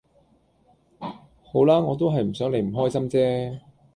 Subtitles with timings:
[1.43, 3.59] 好啦我都係唔想你唔開心啫